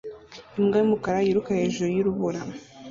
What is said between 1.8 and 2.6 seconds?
y'urubura